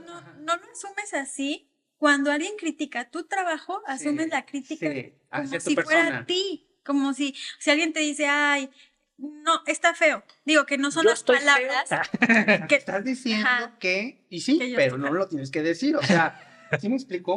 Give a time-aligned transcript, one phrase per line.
[0.00, 1.68] no, no lo asumes así.
[1.98, 6.66] Cuando alguien critica tu trabajo, asumes la crítica sí, como si fuera a ti.
[6.84, 8.70] Como si, si alguien te dice, ay,
[9.18, 10.22] no, está feo.
[10.44, 11.36] Digo que no son Yo las feo.
[11.36, 11.88] palabras.
[12.68, 13.76] que- Estás diciendo Ajá.
[13.80, 15.96] que, y sí, Que pero no lo tienes que decir.
[15.96, 16.38] O sea,
[16.80, 17.36] ¿sí me explicó?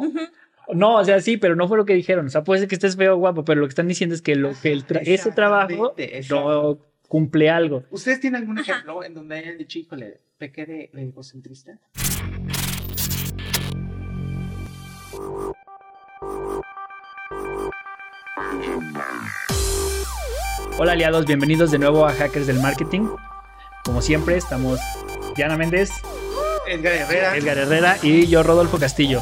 [0.74, 2.26] No, o sea, sí, pero no fue lo que dijeron.
[2.26, 4.22] O sea, puede ser que estés feo o guapo, pero lo que están diciendo es
[4.22, 5.94] que, lo, que el tra- ese trabajo
[6.28, 7.82] no cumple algo.
[7.90, 11.80] ¿Ustedes tienen algún ejemplo en donde hayan dicho, híjole, pequé de, de egocentrista?
[20.78, 23.08] Hola aliados, bienvenidos de nuevo a Hackers del Marketing.
[23.84, 24.80] Como siempre, estamos
[25.36, 25.90] Diana Méndez,
[26.68, 27.36] Edgar Herrera.
[27.36, 29.20] Edgar Herrera y yo, Rodolfo Castillo.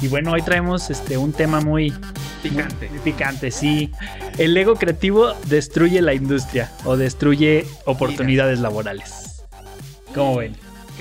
[0.00, 1.94] Y bueno, hoy traemos este, un tema muy
[2.42, 2.88] Picante.
[2.88, 3.90] muy picante, sí.
[4.38, 9.44] El ego creativo destruye la industria o destruye oportunidades laborales.
[10.14, 10.56] ¿Cómo ven?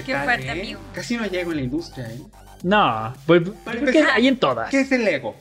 [0.06, 0.80] Qué fuerte, amigo.
[0.94, 2.22] Casi no llego en la industria, ¿eh?
[2.64, 4.70] No, pues empezar, hay en todas.
[4.70, 5.36] ¿Qué es el ego?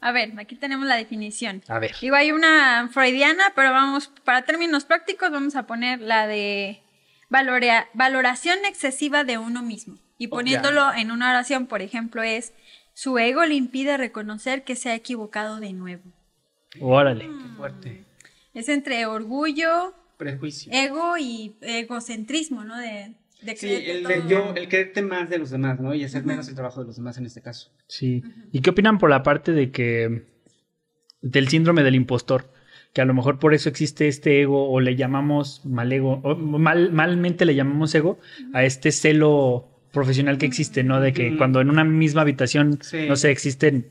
[0.00, 1.62] A ver, aquí tenemos la definición.
[1.68, 1.94] A ver.
[2.00, 6.82] Digo, hay una freudiana, pero vamos, para términos prácticos, vamos a poner la de
[7.28, 9.98] valorea- valoración excesiva de uno mismo.
[10.18, 12.52] Y poniéndolo en una oración, por ejemplo, es
[12.94, 16.04] su ego le impide reconocer que se ha equivocado de nuevo.
[16.80, 17.24] Órale.
[17.26, 18.04] Qué fuerte.
[18.54, 20.72] Es entre orgullo, Prejuicio.
[20.72, 22.76] ego y egocentrismo, ¿no?
[22.78, 25.94] De, de Sí, el, de yo, el creerte más de los demás, ¿no?
[25.94, 27.70] Y hacer menos el trabajo de los demás en este caso.
[27.88, 28.22] Sí.
[28.52, 30.24] ¿Y qué opinan por la parte de que
[31.20, 32.50] del síndrome del impostor?
[32.92, 36.34] Que a lo mejor por eso existe este ego o le llamamos mal ego, o
[36.34, 38.18] mal, malmente le llamamos ego
[38.54, 41.00] a este celo profesional que existe, ¿no?
[41.00, 43.06] De que cuando en una misma habitación, Sí.
[43.08, 43.86] no sé, existen,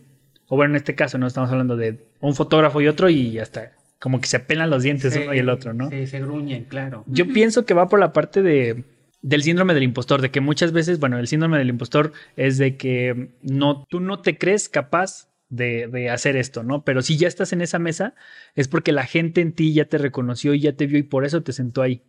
[0.48, 3.74] o bueno, en este caso, no estamos hablando de un fotógrafo y otro y hasta
[4.00, 5.90] como que se apelan los dientes Sí, uno y el otro, ¿no?
[5.90, 7.04] Sí, se gruñen, claro.
[7.08, 8.84] Yo pienso que va por la parte de
[9.28, 12.78] del síndrome del impostor, de que muchas veces, bueno, el síndrome del impostor es de
[12.78, 16.84] que no, tú no te crees capaz de, de hacer esto, ¿no?
[16.86, 18.14] Pero si ya estás en esa mesa,
[18.54, 21.26] es porque la gente en ti ya te reconoció y ya te vio y por
[21.26, 22.04] eso te sentó ahí.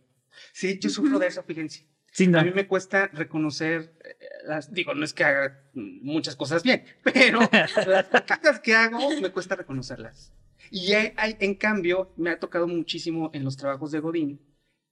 [0.53, 1.87] Sí, yo sufro de eso, fíjense.
[2.11, 2.39] Sí, no.
[2.39, 4.15] A mí me cuesta reconocer eh,
[4.45, 7.39] las, digo, no es que haga muchas cosas bien, pero
[7.87, 10.31] las cosas que hago me cuesta reconocerlas.
[10.69, 14.39] Y hay, hay- en cambio, me ha tocado muchísimo en los trabajos de Godín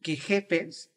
[0.02, 0.92] que jefes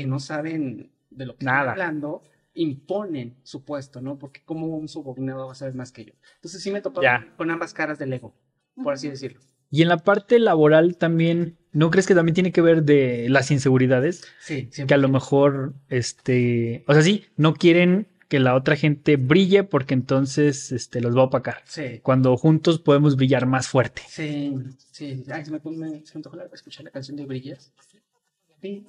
[0.00, 1.58] que no saben de lo que Nada.
[1.60, 2.22] están hablando
[2.54, 4.18] imponen su puesto, ¿no?
[4.18, 6.12] Porque como un subordinado va a saber más que yo.
[6.36, 7.32] Entonces sí me he topado Ya.
[7.36, 8.34] con ambas caras del ego,
[8.82, 9.40] por así decirlo.
[9.70, 13.50] Y en la parte laboral también, ¿no crees que también tiene que ver de las
[13.52, 14.24] inseguridades?
[14.40, 14.94] Sí, Que siempre.
[14.96, 19.94] a lo mejor, este, o sea, sí, no quieren que la otra gente brille porque
[19.94, 21.62] entonces, este, los va a opacar.
[21.66, 22.00] Sí.
[22.02, 24.02] Cuando juntos podemos brillar más fuerte.
[24.08, 24.54] Sí,
[24.90, 25.24] sí.
[25.32, 27.72] Ay, se me, pone- se me antojó la- escuchar la canción de Brillas.
[27.76, 28.49] Brillas, ¿La- la- la- brillas.
[28.60, 28.84] Sí.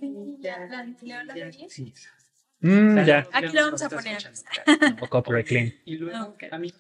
[2.60, 3.28] Mm, ya.
[3.32, 4.32] Aquí lo vamos a poner.
[5.02, 5.74] O copyright claim.
[5.86, 6.44] Y luego, Ok.
[6.52, 6.72] a mí,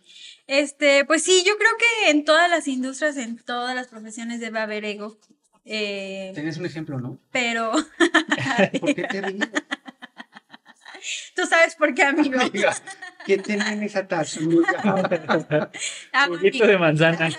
[0.47, 4.59] Este, pues sí, yo creo que en todas las industrias, en todas las profesiones debe
[4.59, 5.18] haber ego.
[5.66, 7.19] Eh, tenés un ejemplo, ¿no?
[7.31, 7.72] pero
[8.81, 9.50] ¿Por qué te ríes?
[11.35, 12.40] tú sabes por qué, amigo.
[13.25, 14.40] ¿Qué tiene en esa taza?
[16.13, 17.30] Ah, Juguito de manzana.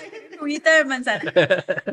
[0.43, 1.31] Juguito de manzana.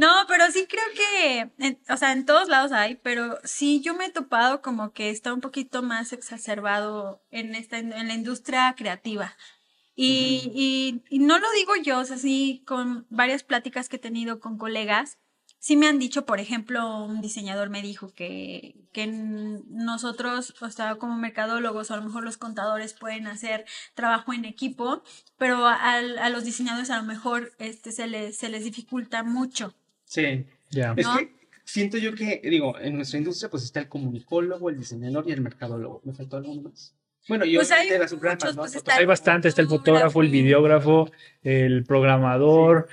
[0.01, 3.95] No, pero sí creo que, en- o sea, en todos lados hay, pero sí yo
[3.95, 8.75] me he topado como que está un poquito más exacerbado en esta, en la industria
[8.77, 9.37] creativa.
[9.95, 14.01] Y, y, y no lo digo yo, o sea, sí, con varias pláticas que he
[14.01, 15.19] tenido con colegas,
[15.61, 20.97] sí me han dicho, por ejemplo, un diseñador me dijo que, que nosotros, o sea,
[20.97, 25.03] como mercadólogos, o a lo mejor los contadores pueden hacer trabajo en equipo,
[25.39, 29.75] pero a, a los diseñadores a lo mejor este, se, les, se les dificulta mucho.
[30.05, 30.45] Sí.
[30.71, 30.95] Ya.
[30.97, 31.17] Es ¿No?
[31.19, 31.33] que
[31.65, 35.41] siento yo que, digo, en nuestra industria pues está el comunicólogo, el diseñador y el
[35.41, 36.01] mercadólogo.
[36.05, 36.95] ¿Me faltó alguno más?
[37.29, 38.63] Bueno, y Pues obviamente hay las subramas, muchos, ¿no?
[38.63, 41.11] pues, Fotos- está Hay bastante, está el fotógrafo, el videógrafo,
[41.43, 42.89] el programador.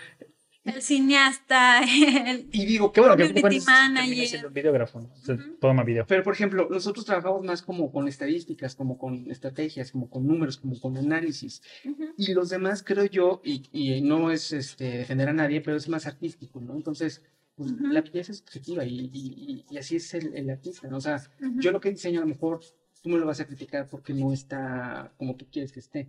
[0.67, 1.81] El cineasta,
[2.27, 2.47] el...
[2.51, 4.45] Y digo, Qué bueno que Community manager.
[4.47, 5.15] un videógrafo, ¿no?
[5.23, 5.55] Sea, Ujú.
[5.59, 6.05] toma video.
[6.07, 10.57] Pero, por ejemplo, nosotros trabajamos más como con estadísticas, como con estrategias, como con números,
[10.57, 11.61] como con análisis.
[11.85, 12.03] Ujú.
[12.17, 15.87] Y los demás, creo yo, y, y no es este, defender a nadie, pero es
[15.89, 16.75] más artístico, ¿no?
[16.75, 17.21] Entonces,
[17.55, 17.87] pues, Ujú.
[17.87, 20.97] la belleza es subjetiva y, y- y- así es el, el artista, ¿no?
[20.97, 21.21] O sea,
[21.55, 22.59] yo lo que diseño a lo mejor
[23.01, 26.07] tú me lo vas a criticar porque no está como tú quieres que esté.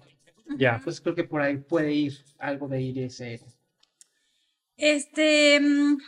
[0.59, 0.81] Ya.
[0.83, 3.41] Pues creo que por ahí puede ir algo de ir ese.
[4.79, 5.99] Este, mm,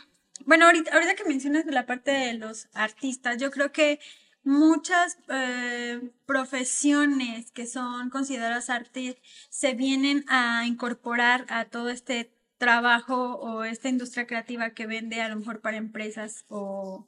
[0.45, 3.99] bueno, ahorita, ahorita que mencionas la parte de los artistas, yo creo que
[4.43, 13.35] muchas eh, profesiones que son consideradas arte se vienen a incorporar a todo este trabajo
[13.35, 17.07] o esta industria creativa que vende a lo mejor para empresas o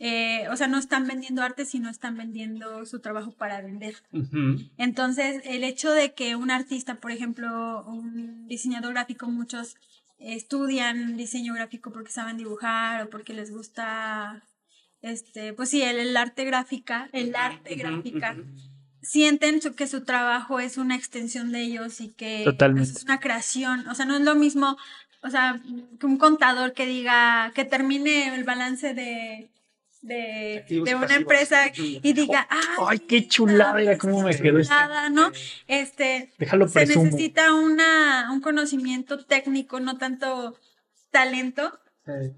[0.00, 4.02] eh, o sea, no están vendiendo arte, sino están vendiendo su trabajo para vender.
[4.76, 9.76] Entonces, el hecho de que un artista, por ejemplo, un diseñador gráfico, muchos
[10.18, 14.42] estudian diseño gráfico porque saben dibujar o porque les gusta,
[15.02, 18.36] este, pues sí, el, el arte gráfica, el arte gráfica,
[19.02, 22.88] sienten su- que su trabajo es una extensión de ellos y que Totalmente.
[22.88, 23.86] pues, es una creación.
[23.88, 24.76] O sea, no es lo mismo,
[25.22, 25.60] o sea,
[26.00, 29.50] que un contador que diga, que termine el balance de,
[30.04, 31.10] de, una pasivos.
[31.16, 32.46] empresa y diga,
[32.86, 35.32] Ay, qué chulada, mira pues, cómo me quedó chulada", ¿no?
[35.66, 37.04] Este, Déjalo se presumo.
[37.06, 40.58] necesita una, un conocimiento técnico, no tanto
[41.10, 41.78] talento.
[42.04, 42.32] Sí.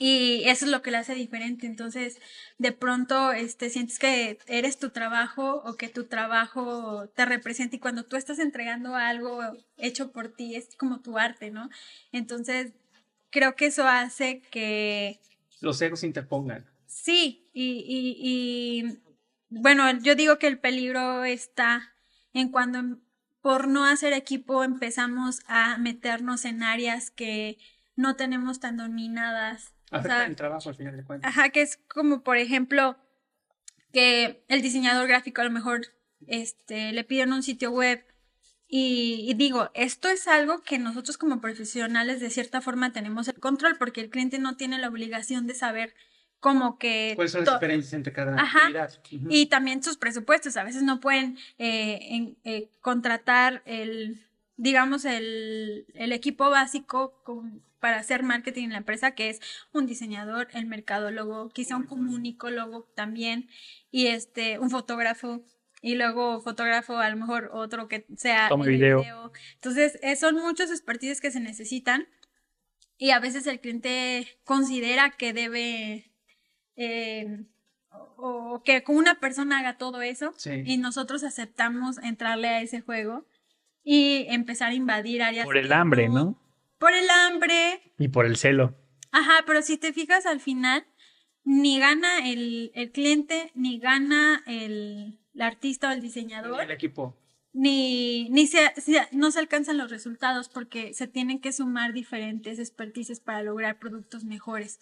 [0.00, 1.66] Y eso es lo que le hace diferente.
[1.66, 2.20] Entonces,
[2.58, 7.80] de pronto, este, sientes que eres tu trabajo o que tu trabajo te representa y
[7.80, 9.40] cuando tú estás entregando algo
[9.76, 11.68] hecho por ti, es como tu arte, ¿no?
[12.12, 12.70] Entonces,
[13.30, 15.18] creo que eso hace que
[15.60, 16.64] Los egos se interpongan.
[16.88, 18.98] Sí, y, y, y,
[19.50, 21.94] bueno, yo digo que el peligro está
[22.32, 23.00] en cuando em-
[23.40, 27.58] por no hacer equipo empezamos a meternos en áreas que
[27.94, 29.72] no tenemos tan dominadas.
[29.92, 31.30] O sea, el trabajo al final de cuentas.
[31.30, 32.96] Ajá, que es como por ejemplo
[33.92, 35.86] que el diseñador gráfico a lo mejor
[36.26, 38.04] este, le piden un sitio web
[38.66, 43.40] y, y digo, esto es algo que nosotros como profesionales de cierta forma tenemos el
[43.40, 45.94] control porque el cliente no tiene la obligación de saber
[46.40, 47.12] como que...
[47.16, 48.66] ¿Cuáles son las diferencias entre cada Ajá.
[48.66, 48.92] actividad?
[49.12, 49.26] Ujú.
[49.30, 50.56] y también sus presupuestos.
[50.56, 54.24] A veces no pueden eh, en- eh, contratar el,
[54.56, 59.40] digamos, el, el equipo básico con- para hacer marketing en la empresa, que es
[59.72, 63.48] un diseñador, el mercadólogo, quizá un comunicólogo también,
[63.92, 65.42] y este, un fotógrafo.
[65.80, 69.32] Y luego fotógrafo, a lo mejor otro que sea Tome el de video.
[69.54, 72.08] Entonces, eh, son muchos expertises que se necesitan
[72.96, 76.10] y a veces el cliente considera que debe
[76.78, 77.44] eh,
[77.90, 80.62] o, o que una persona haga todo eso Sí.
[80.64, 83.26] y nosotros aceptamos entrarle a ese juego
[83.84, 85.44] y empezar a invadir áreas.
[85.44, 86.40] Por el hambre, ¿no?
[86.78, 87.92] Por el hambre.
[87.98, 88.74] Y por el celo.
[89.10, 90.86] Ajá, pero si te fijas al final,
[91.44, 97.16] ni gana el, el cliente, ni gana el, el artista o el diseñador El equipo.
[97.52, 102.58] Ni, ni se, se- no se alcanzan los resultados porque se tienen que sumar diferentes
[102.58, 104.78] expertices para lograr productos mejores.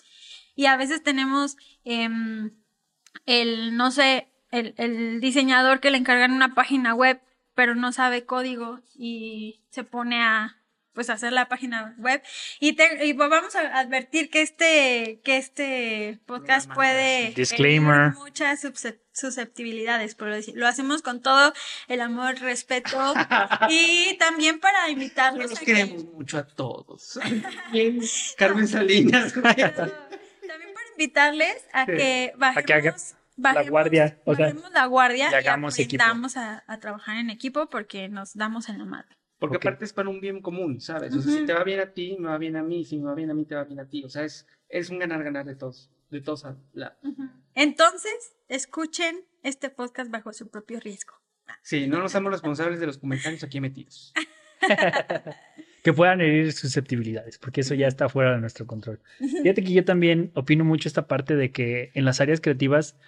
[0.54, 2.50] Y a veces tenemos em,
[3.24, 7.20] el, no sé, el, el diseñador que le encargan una página web,
[7.54, 10.62] pero no sabe código y se pone a
[10.92, 12.22] pues hacer la página web
[12.58, 18.12] y, te- y vamos a advertir que este que este podcast puede Disclaimer.
[18.14, 21.52] muchas suscep- susceptibilidades por decir lo hacemos con todo
[21.88, 22.96] el amor respeto
[23.70, 27.18] y también para invitarlos Los a que- queremos mucho a todos.
[27.72, 28.00] Bien,
[28.36, 29.32] Carmen Salinas.
[29.32, 31.92] también para invitarles a Sí.
[31.92, 32.90] que bajemos, A que haga
[33.36, 36.02] la bajemos- guardia, o sea, bajemos la guardia y hagamos y equipo.
[36.02, 39.08] aprendamos a, a trabajar en equipo porque nos damos en la madre.
[39.38, 39.64] Porque Ok.
[39.66, 41.14] aparte es para un bien común, ¿sabes?
[41.14, 42.86] O sea, si te va bien a ti, me va bien a mí.
[42.86, 44.02] Si me va bien a mí, te va bien a ti.
[44.02, 45.90] O sea, es, es un ganar-ganar de todos.
[46.10, 46.96] De todos a la...
[47.54, 51.14] Entonces, escuchen este podcast bajo su propio riesgo.
[51.62, 54.12] Sí, no nos somos responsables de los comentarios aquí metidos.
[55.82, 58.98] Que puedan herir susceptibilidades, porque eso ya está fuera de nuestro control.
[59.18, 62.98] Fíjate que yo también opino mucho esta parte de que en las áreas creativas,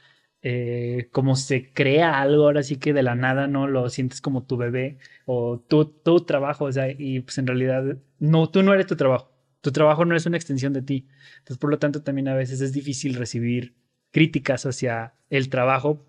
[0.42, 3.66] eh, como se crea algo ahora sí que de la nada, ¿no?
[3.66, 7.82] Lo sientes como tu bebé o tu, tu trabajo, o sea, y pues en realidad,
[8.20, 9.32] no, tú no eres tu trabajo.
[9.60, 11.06] Tu trabajo no es una extensión de ti.
[11.38, 13.74] Entonces, por lo tanto, también a veces es difícil recibir
[14.12, 16.04] críticas hacia el trabajo.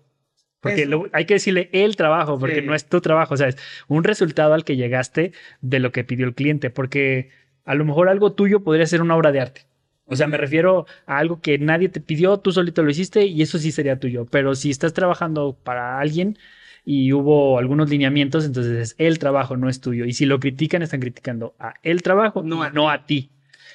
[0.60, 2.66] Porque lo- hay que decirle el trabajo, porque Sí.
[2.66, 3.56] no es tu trabajo, o sea, es
[3.88, 7.30] un resultado al que llegaste de lo que pidió el cliente, porque
[7.64, 9.62] a lo mejor algo tuyo podría ser una obra de arte.
[10.04, 13.42] O sea, me refiero a algo que nadie te pidió, tú solito lo hiciste y
[13.42, 14.26] eso sí sería tuyo.
[14.26, 16.36] Pero si estás trabajando para alguien
[16.84, 20.04] y hubo algunos lineamientos, entonces es el trabajo, no es tuyo.
[20.06, 23.30] Y si lo critican, están criticando a el trabajo, No a, no a ti.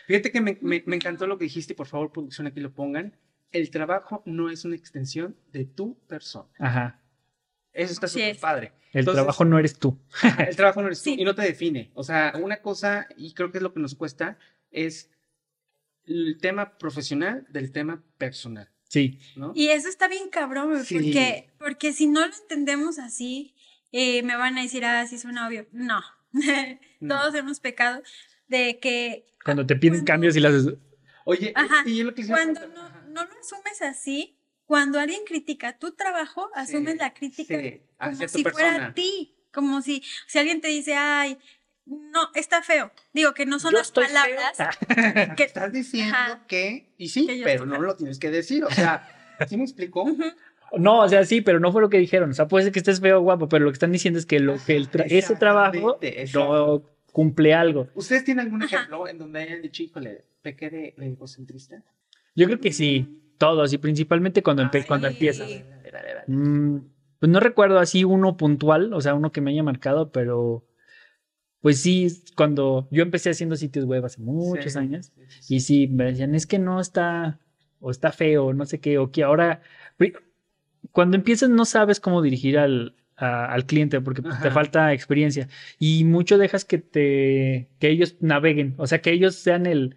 [0.07, 3.15] Fíjate que me, me- me encantó lo que dijiste, por favor, producción, aquí lo pongan.
[3.51, 6.49] El trabajo no es una extensión de tu persona.
[6.59, 7.01] Ajá.
[7.73, 8.37] Eso está súper es.
[8.37, 8.71] padre.
[8.93, 9.99] El Entonces- trabajo no eres tú.
[10.47, 11.15] El trabajo no eres tú Sí.
[11.19, 11.91] y no te define.
[11.93, 14.37] O sea, una cosa, y creo que es lo que nos cuesta,
[14.71, 15.09] es
[16.05, 19.19] el tema profesional del tema personal, Sí.
[19.35, 19.51] ¿no?
[19.55, 20.93] Y eso está bien cabrón, Sí.
[20.95, 23.55] porque, porque si no lo entendemos así,
[23.91, 25.67] eh, me van a decir, ah, sí suena obvio.
[25.71, 26.01] No.
[27.01, 27.15] No.
[27.19, 28.01] Todos hemos pecado
[28.47, 30.73] de que Cuando te piden Cuando- cambios y las haces,
[31.27, 35.21] Oye, Ajá, y yo lo que quisiera cuando no, no lo asumes así, cuando alguien
[35.25, 39.31] critica tu trabajo, asumes Sí, la crítica sí, como si fuera a ti.
[39.51, 41.37] Como si, si alguien te dice, ay,
[41.85, 42.91] no, está feo.
[43.13, 44.13] Digo que no son Yo las estoy feo.
[44.15, 44.77] palabras
[45.37, 46.45] que, Estás diciendo Ajá.
[46.47, 47.81] que, y sí, Que pero no feo.
[47.83, 48.63] lo tienes que decir.
[48.65, 49.07] O sea,
[49.47, 50.05] ¿Sí me explicó?
[50.77, 52.31] No, o sea, sí, pero no fue lo que dijeron.
[52.31, 54.25] O sea, puede ser que estés feo o guapo, pero lo que están diciendo es
[54.25, 55.97] que, lo, que el tra- ese trabajo
[56.33, 56.83] no
[57.15, 57.87] cumple algo.
[57.95, 61.81] ¿Ustedes tienen algún ejemplo en donde hayan dicho, híjole, pequé de, de egocentrista?
[62.35, 64.85] Yo creo que sí, todos, y principalmente cuando, empe- Ay.
[64.85, 65.49] cuando empiezas.
[65.49, 65.63] Sí.
[65.63, 66.23] Dale, dale, dale.
[66.27, 66.81] Mm,
[67.19, 70.65] pues no recuerdo así uno puntual, o sea, uno que me haya marcado, pero
[71.61, 75.55] pues sí, cuando yo empecé haciendo sitios web hace muchos Sí, años, sí, sí, sí.
[75.55, 77.39] y sí, me decían, es que no está,
[77.79, 79.61] o está feo, no sé qué, o que ahora,
[80.91, 85.47] cuando empiezas no sabes cómo dirigir al, a- al cliente porque pues, te falta experiencia
[85.79, 89.95] y mucho dejas que te, que ellos naveguen, o sea, que ellos sean el,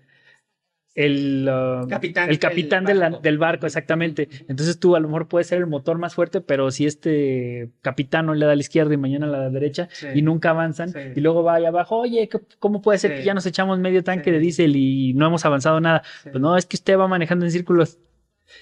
[0.94, 3.20] el, ah, Capitán el capitán de la- barco.
[3.22, 4.28] del barco, exactamente.
[4.48, 8.26] Entonces tú a lo mejor puedes ser el motor más fuerte, pero si este capitán
[8.26, 10.08] no le da a la izquierda y mañana a la derecha Sí.
[10.14, 10.98] y nunca avanzan Sí.
[11.14, 13.16] y luego va allá abajo, oye, ¿qué- ¿cómo puede ser Sí.
[13.18, 16.02] que ya nos echamos medio tanque de diésel y no hemos avanzado nada?
[16.24, 17.98] Pues no, es que usted va manejando en círculos.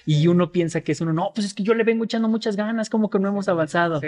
[0.05, 2.57] Y uno piensa que es uno, no, pues es que yo le vengo echando muchas
[2.57, 4.01] ganas, como que no hemos avanzado.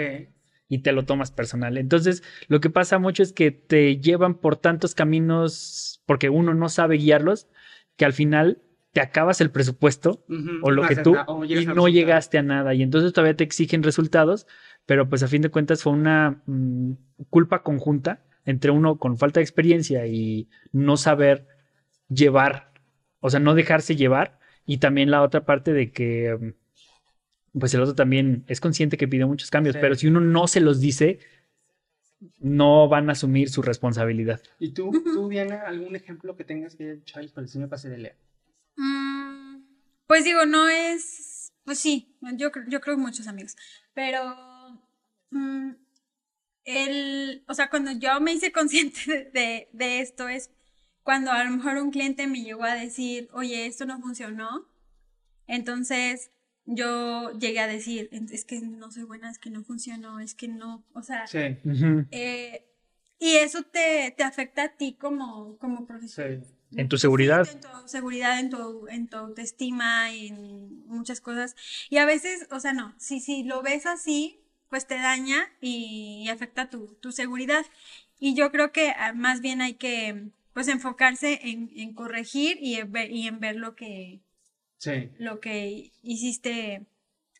[0.70, 1.76] Y te lo tomas personal.
[1.76, 6.68] Entonces, lo que pasa mucho es que te llevan por tantos caminos, porque uno no
[6.68, 7.48] sabe guiarlos,
[7.96, 8.62] que al final
[8.92, 10.24] te acabas el presupuesto
[10.62, 12.72] o lo que tú nada, y no llegaste a nada.
[12.74, 14.46] Y entonces todavía te exigen resultados,
[14.86, 16.92] pero pues a fin de cuentas fue una mm,
[17.28, 21.46] culpa conjunta entre uno con falta de experiencia y no saber
[22.08, 22.72] llevar,
[23.20, 26.59] o sea, no dejarse llevar, y también la otra parte de que mm,
[27.58, 29.80] pues el otro también es consciente que pide muchos cambios, Sí.
[29.80, 31.18] pero si uno no se los dice,
[32.38, 34.40] no van a asumir su responsabilidad.
[34.58, 37.88] ¿Y tú, tú, Diana, algún ejemplo que tengas que haya dicho, híjole, sí me pasé
[37.88, 38.16] de leer?
[38.76, 39.62] Mm,
[40.06, 41.52] pues digo, no es.
[41.64, 43.56] Pues sí, yo, yo creo que muchos amigos.
[43.94, 44.36] Pero.
[45.30, 45.70] mm,
[46.64, 50.50] el, o sea, cuando yo me hice consciente de, de- de esto es
[51.02, 54.68] cuando a lo mejor un cliente me llegó a decir, oye, esto no funcionó.
[55.46, 56.30] Entonces
[56.72, 60.48] yo llegué a decir, es que no soy buena, es que no funcionó, es que
[60.48, 61.56] no, o sea, Sí.
[62.10, 62.64] Eh,
[63.18, 66.42] y eso te, te afecta a ti como, como profesional.
[66.42, 66.56] Sí.
[66.76, 67.48] En tu seguridad.
[67.50, 71.56] En tu seguridad, en tu, en tu autoestima, en muchas cosas.
[71.90, 76.28] Y a veces, o sea, no, si, si lo ves así, pues te daña y,
[76.30, 77.66] afecta tu, tu seguridad.
[78.20, 82.76] Y yo creo que ah, más bien hay que, pues, enfocarse en, en corregir y
[82.76, 84.20] en ver, y en ver lo que,
[84.80, 85.10] Sí.
[85.18, 86.86] lo que hiciste,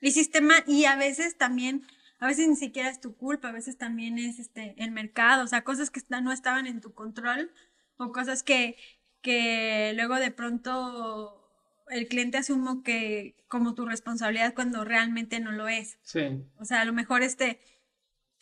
[0.03, 0.63] hiciste mal.
[0.67, 1.83] Y a veces también,
[2.19, 5.47] a veces ni siquiera es tu culpa, a veces también es este, el mercado, o
[5.47, 7.51] sea, cosas que no estaban en tu control
[7.97, 8.77] o cosas que,
[9.23, 11.51] que luego de pronto
[11.89, 15.99] el cliente asumo que como tu responsabilidad cuando realmente no lo es.
[16.03, 16.45] Sí.
[16.59, 17.59] O sea, a lo mejor este,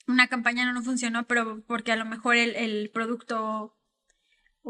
[0.08, 3.77] una campaña no, no funcionó, pero porque a lo mejor el, el producto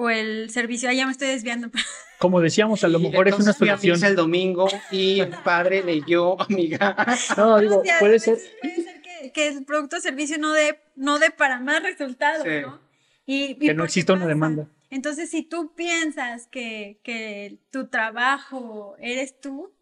[0.01, 1.71] o el servicio, ah, ya me estoy desviando.
[2.19, 4.05] Como decíamos, a lo Y mejor es una solución.
[4.05, 6.95] el domingo y padre leyó, amiga.
[7.37, 8.39] No, digo, O sea, a puede ser.
[8.61, 12.45] puede ser que, que el producto o servicio no dé no dé para más resultados,
[12.45, 12.61] Sí.
[12.63, 12.81] ¿no?
[13.27, 14.69] Y, y Que no exista una demanda.
[14.91, 19.73] Entonces, si tú piensas que, que tu trabajo eres tú,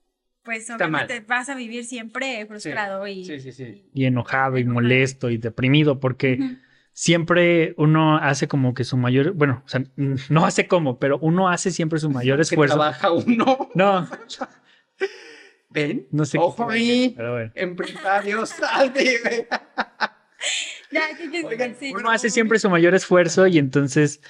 [0.43, 3.25] pues obviamente vas a vivir siempre frustrado y...
[3.25, 3.85] Sí, sí, sí.
[3.95, 4.75] Y enojado y Enojado.
[4.83, 6.39] molesto y deprimido porque.
[6.99, 9.83] Siempre uno hace como que su mayor, bueno, o sea,
[10.31, 12.75] no hace como, pero uno hace siempre su mayor Que esfuerzo.
[12.77, 13.69] trabaja uno.
[13.75, 14.09] No,
[15.69, 16.07] ¿Ven?
[16.11, 16.39] no sé.
[16.39, 17.13] Ojo qué- ahí.
[17.15, 17.53] Pero bueno.
[17.55, 19.47] Empresarios, salte.
[21.95, 24.21] Uno hace siempre su mayor esfuerzo y entonces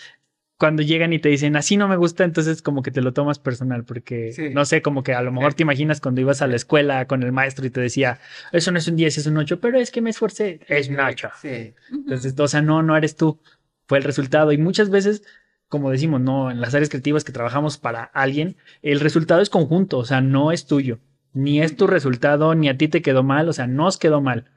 [0.59, 3.39] cuando llegan y te dicen así no me gusta, entonces como que te lo tomas
[3.39, 4.51] personal porque Sí.
[4.55, 5.57] no sé, como que a lo mejor Sí.
[5.59, 8.19] te imaginas cuando ibas a la escuela con el maestro y te decía,
[8.53, 10.99] eso no es un 10, es un 8, pero es que me esforcé, es un
[11.01, 11.31] 8.
[11.41, 11.75] Sí.
[11.93, 13.41] Entonces, o sea, no, no eres tú,
[13.87, 14.51] fue el resultado.
[14.53, 15.23] Y muchas veces,
[15.69, 19.99] como decimos, no, en las áreas creativas que trabajamos para alguien, el resultado es conjunto,
[19.99, 21.01] o sea, no es tuyo,
[21.35, 24.51] ni es tu resultado, ni a ti te quedó mal, o sea, nos quedó mal.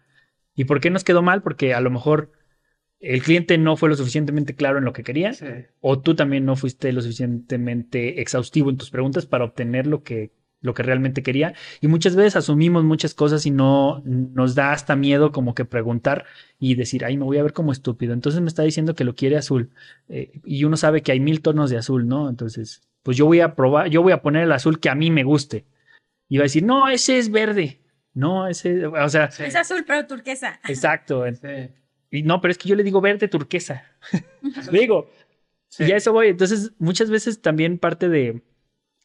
[0.55, 1.41] ¿Y por qué nos quedó mal?
[1.41, 2.31] Porque a lo mejor
[2.99, 5.45] el cliente no fue lo suficientemente claro en lo que quería, Sí.
[5.79, 10.31] o tú también no fuiste lo suficientemente exhaustivo en tus preguntas para obtener lo que,
[10.61, 11.53] lo que realmente quería.
[11.79, 16.25] Y muchas veces asumimos muchas cosas y no nos da hasta miedo como que preguntar
[16.59, 18.13] y decir, ay, me voy a ver como estúpido.
[18.13, 19.69] Entonces me está diciendo que lo quiere azul.
[20.09, 22.29] Eh, y uno sabe que hay mil tonos de azul, ¿no?
[22.29, 25.09] Entonces, pues yo voy a probar, yo voy a poner el azul que a mí
[25.11, 25.65] me guste.
[26.27, 27.79] Y va a decir, no, ese es verde.
[28.13, 29.43] No, ese, o sea, Sí.
[29.43, 30.59] Es azul, pero turquesa.
[30.67, 31.23] exacto.
[31.31, 31.47] Sí.
[32.11, 33.83] Y no, pero es que yo le digo verde turquesa.
[34.71, 35.09] Le digo,
[35.71, 35.83] Sí.
[35.83, 36.27] y a eso voy.
[36.29, 38.41] Entonces, muchas veces también parte de.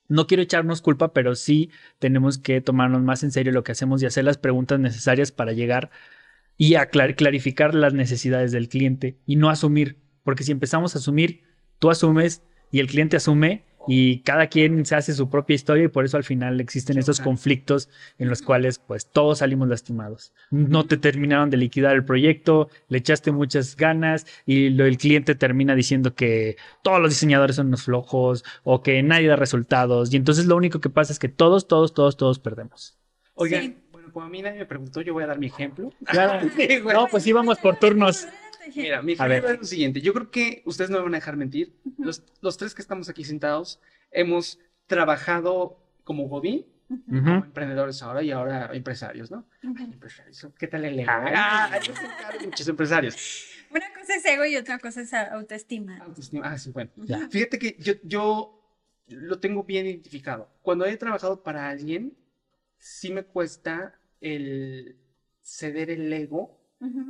[0.08, 4.02] No quiero echarnos culpa, pero sí tenemos que tomarnos más en serio lo que hacemos
[4.02, 5.90] y hacer las preguntas necesarias para llegar
[6.58, 9.98] y a clar- clarificar las necesidades del cliente y no asumir.
[10.22, 11.42] Porque si empezamos a asumir,
[11.78, 15.88] tú asumes y el cliente asume, y cada quien se hace su propia historia y
[15.88, 17.88] por eso al final existen estos conflictos
[18.18, 20.32] en los cuales pues todos salimos lastimados.
[20.50, 25.34] No te terminaron de liquidar el proyecto, le echaste muchas ganas y lo- el cliente
[25.34, 30.16] termina diciendo que todos los diseñadores son unos flojos o que nadie da resultados y
[30.16, 32.96] entonces lo único que pasa es que todos, todos, todos, todos perdemos.
[33.34, 33.76] Oigan, Sí.
[33.90, 35.90] bueno, como a mí nadie me preguntó, yo voy a dar mi ejemplo.
[36.06, 36.48] Claro.
[36.56, 36.94] Sí, güey.
[36.96, 38.26] No, pues íbamos por turnos.
[38.74, 39.32] Mira, mi A ver.
[39.38, 40.00] ejemplo es lo siguiente.
[40.00, 41.74] Yo creo que ustedes no me van a dejar mentir.
[41.98, 43.80] Los, los tres que estamos aquí sentados
[44.10, 46.66] hemos trabajado como Godín,
[47.08, 49.48] como emprendedores ahora y ahora empresarios, ¿no?
[49.62, 50.46] Empresarios.
[50.58, 51.10] ¿Qué tal el ego?
[51.12, 53.16] Ah, yo soy muchos empresarios.
[53.70, 55.98] Una cosa es ego y otra cosa es autoestima.
[55.98, 56.46] Autoestima.
[56.52, 56.90] Ah, sí, bueno.
[56.96, 57.28] Ya.
[57.28, 58.60] Fíjate que yo, yo
[59.08, 60.48] lo tengo bien identificado.
[60.62, 62.16] Cuando he trabajado para alguien,
[62.78, 64.96] sí me cuesta el
[65.42, 66.53] ceder el ego,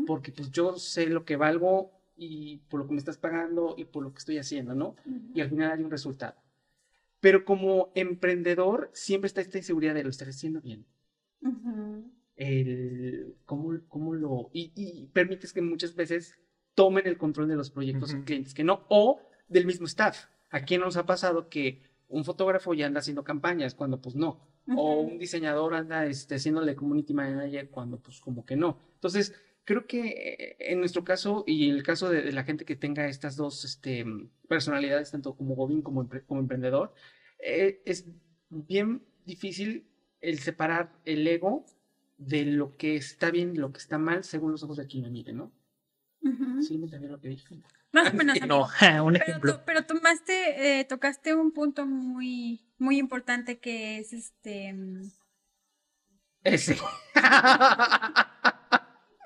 [0.06, 3.85] Porque pues yo sé lo que valgo y por lo que me estás pagando y
[3.85, 4.94] por lo que estoy haciendo, ¿no?
[5.35, 6.35] Y al final hay un resultado.
[7.21, 10.85] Pero como emprendedor, siempre está esta inseguridad de lo estar haciendo bien.
[11.40, 12.11] Ujú.
[12.37, 14.50] El, ¿cómo, cómo lo...?
[14.52, 16.37] Y, y permites que muchas veces
[16.75, 18.25] tomen el control de los proyectos Ujú.
[18.25, 20.26] clientes que no, o del mismo staff.
[20.50, 24.40] ¿A quién nos ha pasado que un fotógrafo ya anda haciendo campañas cuando pues no?
[24.76, 25.12] O Ujú.
[25.12, 28.78] un diseñador anda este, haciéndole community manager cuando pues como que no.
[28.94, 29.33] Entonces,
[29.64, 32.76] creo que eh, en nuestro caso y en el caso de, de la gente que
[32.76, 34.04] tenga estas dos este,
[34.49, 36.94] personalidades, tanto como Godín como, empre- como emprendedor,
[37.38, 38.06] eh, es
[38.50, 39.87] bien difícil
[40.21, 41.66] el separar el ego
[42.16, 45.02] de lo que está bien y lo que está mal según los ojos de quien
[45.02, 45.52] me mire, ¿no?
[46.23, 46.62] Ujú.
[46.62, 47.61] Sí, me entendieron lo que dije.
[47.92, 48.38] Más o menos.
[48.47, 48.68] No,
[49.04, 49.54] un Pero, ejemplo.
[49.56, 54.73] to- pero tomaste, eh, tocaste un punto muy, muy importante que es este.
[54.73, 55.02] mm,
[56.44, 56.76] Ese.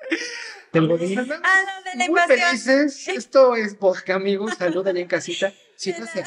[0.73, 2.27] Muy invasión.
[2.27, 3.07] felices.
[3.07, 4.53] Esto es Bosque, amigos.
[4.57, 5.53] Salud allá en casita.
[5.75, 6.23] Siéntase.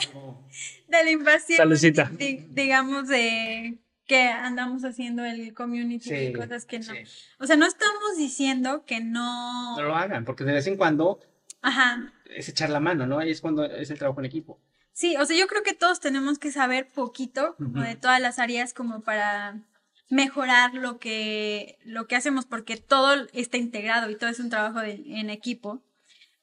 [0.88, 1.56] De la invasión.
[1.58, 2.10] Saludcita.
[2.12, 6.84] di- digamos, de que andamos haciendo el community y Sí, cosas que no.
[6.92, 6.98] sí.
[7.38, 9.76] O sea, no estamos diciendo que no.
[9.76, 11.20] No lo hagan, porque de vez en cuando
[11.62, 12.12] Ajá.
[12.34, 13.18] es echar la mano, ¿no?
[13.20, 14.60] Ahí es cuando es el trabajo en equipo.
[14.92, 18.38] Sí, o sea, yo creo que todos tenemos que saber poquito como de todas las
[18.38, 19.62] áreas como para
[20.12, 24.78] mejorar lo que, lo que hacemos, porque todo está integrado y todo es un trabajo
[24.80, 25.82] de- en equipo.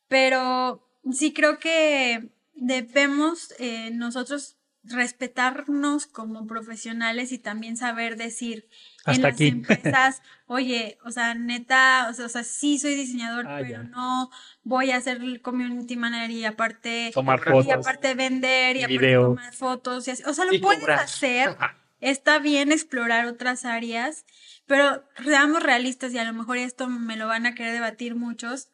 [0.08, 8.67] Pero sí creo que debemos eh, nosotros respetarnos como profesionales y también saber decir
[9.05, 9.47] en Hasta las aquí.
[9.49, 13.84] empresas, oye, o sea, neta, o sea, o sea, sí soy diseñador, Ah, pero ya.
[13.84, 14.32] no
[14.63, 17.73] voy a ser el community manager y aparte Tomar y fotos.
[17.88, 19.23] aparte vender y Y aparte video.
[19.27, 20.23] tomar fotos y así.
[20.25, 20.99] O sea, lo Y puedes cobrar.
[21.01, 21.55] hacer.
[22.01, 24.25] Está bien explorar otras áreas,
[24.65, 28.69] pero seamos realistas y a lo mejor esto me lo van a querer debatir muchos.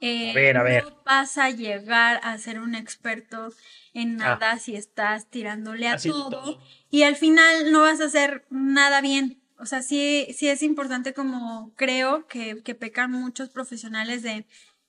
[0.00, 0.84] Eh, A ver, a ver.
[0.84, 3.52] No vas a llegar a ser un experto
[3.94, 5.96] en nada si estás tirándole a Ah.
[6.02, 6.62] Todo, todo.
[6.90, 9.40] y al final no vas a hacer nada bien.
[9.58, 14.44] O sea, sí, sí es importante como creo que, que pecan muchos profesionales de,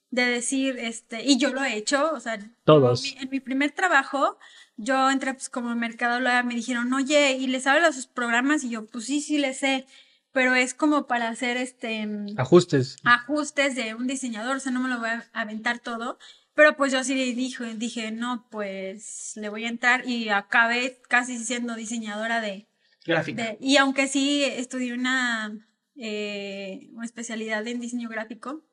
[0.10, 3.04] de decir, este, y yo lo he hecho, o sea, yo, Todos.
[3.04, 4.38] mi- en mi primer trabajo,
[4.78, 8.64] yo entré pues como mercadóloga, me dijeron, oye, ¿y le sabes a sus programas?
[8.64, 9.86] Y yo, pues sí, sí le sé,
[10.32, 12.98] pero es como para hacer este Ajustes.
[13.04, 16.18] ajustes de un diseñador, o sea, no me lo voy a aventar todo.
[16.54, 21.38] Pero pues yo sí dije, dije, no, pues le voy a entrar y acabé casi
[21.44, 22.68] siendo diseñadora de,
[23.06, 23.44] Gráfica.
[23.44, 25.52] de- y aunque sí estudié una,
[25.96, 28.64] eh, una especialidad en diseño gráfico,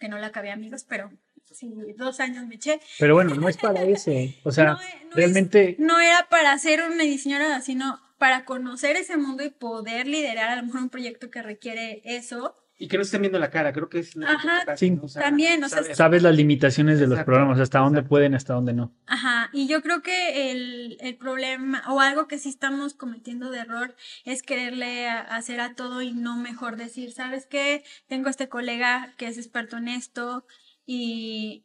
[0.00, 1.12] que no la acabé amigos, pero
[1.52, 2.80] sí, dos años me eché.
[2.98, 4.10] Pero bueno, no es para eso.
[4.44, 8.96] O sea, No, no es- realmente No era para ser una diseñadora, sino para conocer
[8.96, 12.56] ese mundo y poder liderar a lo mejor un proyecto que requiere eso.
[12.82, 14.98] Y que no estén viendo la cara, creo que es que Ajá, toca, sí.
[15.14, 15.94] También, o sea, saber.
[15.96, 18.08] sabes las limitaciones de los programas, hasta dónde exacto.
[18.08, 18.94] pueden, hasta dónde no.
[19.06, 23.58] Ajá, y yo creo que el, el problema o algo que sí estamos cometiendo de
[23.58, 27.84] error es quererle a- hacer a todo y no mejor decir, ¿sabes qué?
[28.08, 30.46] Tengo este colega que es experto en esto
[30.92, 31.64] y,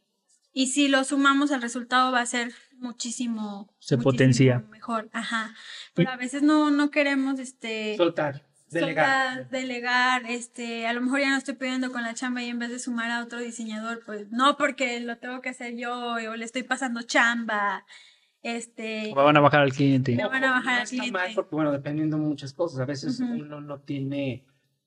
[0.53, 4.59] y si lo sumamos el resultado va a ser muchísimo, Se muchísimo potencia.
[4.69, 5.55] mejor, ajá.
[5.95, 9.35] Pero a veces no, no queremos este Soltar, delegar.
[9.37, 12.59] soltar, delegar, este, a lo mejor ya no estoy pidiendo con la chamba y en
[12.59, 16.35] vez de sumar a otro diseñador, pues no, porque lo tengo que hacer yo o
[16.35, 17.83] le estoy pasando chamba,
[18.43, 20.15] este, O van a bajar al cliente.
[20.15, 21.11] Me van a bajar No al cliente.
[21.11, 22.79] mal porque, bueno, dependiendo de muchas cosas.
[22.79, 23.33] A veces Ujú.
[23.33, 24.45] uno no tiene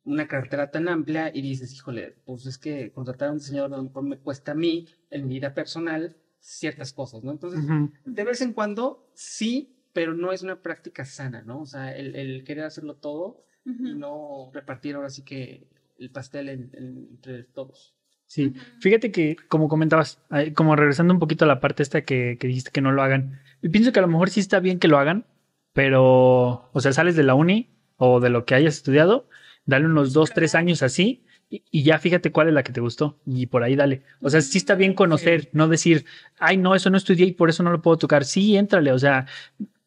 [0.09, 3.77] una cartera tan amplia y dices, híjole, pues es que contratar a un diseñador a
[3.77, 7.31] lo mejor me cuesta a mí, en mi vida personal, ciertas cosas, ¿no?
[7.31, 7.93] Entonces, Ujú.
[8.05, 11.61] de vez en cuando, sí, pero no es una práctica sana, ¿no?
[11.61, 13.99] O sea, el, el querer hacerlo todo y ujú.
[13.99, 15.69] no repartir ahora sí que
[15.99, 17.95] el pastel en- en- entre todos.
[18.27, 20.21] Sí, fíjate que como comentabas,
[20.55, 23.41] como regresando un poquito a la parte esta que, que dijiste que no lo hagan,
[23.63, 25.27] yo pienso que a lo mejor sí está bien que lo hagan,
[25.73, 29.29] pero, o sea, sales de la uni o de lo que hayas estudiado,
[29.69, 32.81] dale unos dos, tres años así y, y ya fíjate cuál es la que te
[32.81, 34.03] gustó y por ahí dale.
[34.21, 36.05] O sea, sí está bien conocer, no decir,
[36.39, 38.25] ay, no, eso no estudié y por eso no lo puedo tocar.
[38.25, 39.27] Sí, éntrale, o sea,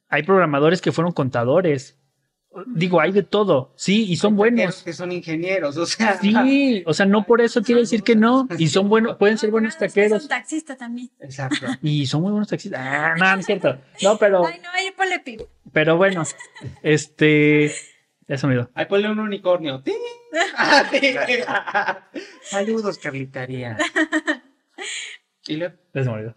[0.08, 1.98] hay programadores que fueron contadores.
[2.68, 4.84] Digo, hay de todo, sí, y son buenos.
[4.84, 6.20] Que son ingenieros, o sea.
[6.20, 8.46] Sí, o sea, no por eso quiere decir que no.
[8.58, 10.28] Y son buenos, pueden ser buenos Son taqueros.
[10.28, 11.10] taxista también.
[11.22, 11.66] Exacto.
[11.82, 12.82] Y son muy buenos taxistas.
[12.84, 13.78] Ah, no, no es cierto.
[14.04, 15.42] No, pero, Ay, no, ahí ponle pip.
[15.72, 16.24] pero bueno,
[16.84, 17.72] este.
[18.32, 18.72] Ya se me olvidó.
[18.76, 19.84] Ahí ponle un unicornio.
[19.84, 19.94] ¡Ting!
[20.58, 20.90] Ah.
[22.44, 23.76] Saludos, Carlitaría.
[25.48, 26.36] Y luego, Ya se me olvidó.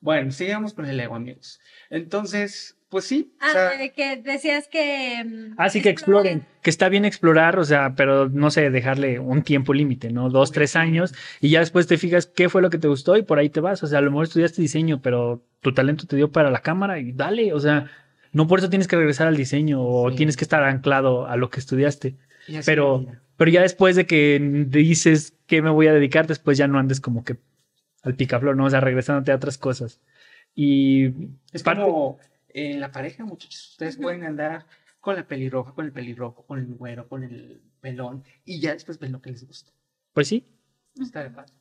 [0.00, 1.60] bueno, sigamos con el ego, amigos.
[1.90, 3.34] Entonces, pues sí.
[3.34, 5.22] o Ah, sea, de que decías que.
[5.22, 9.42] mm, Así que exploren, que está bien explorar, o sea, pero no sé, dejarle un
[9.42, 10.30] tiempo límite, ¿no?
[10.30, 13.22] Dos, tres años, y ya después te fijas qué fue lo que te gustó y
[13.22, 13.82] por ahí te vas.
[13.82, 16.98] O sea, a lo mejor estudiaste diseño, pero tu talento te dio para la cámara
[17.00, 17.90] y dale, o sea,
[18.32, 20.16] no por eso tienes que regresar al diseño o Sí.
[20.16, 22.16] tienes que estar anclado a lo que estudiaste.
[22.64, 23.06] pero-.
[23.36, 27.00] Pero ya después de que dices que me voy a dedicar, después ya no andes
[27.00, 27.36] como que
[28.02, 28.64] al picaflor, ¿no?
[28.64, 30.00] O sea, regresándote a otras cosas.
[30.54, 31.06] Y
[31.52, 33.70] Es parte- como en la pareja, muchachos.
[33.72, 34.66] Ustedes pueden andar
[35.00, 38.98] con la pelirroja, con el pelirrojo, con el güero, con el pelón, y ya después
[38.98, 39.70] ven lo que les gusta.
[40.14, 40.44] pues sí.
[41.00, 41.52] Está de paz.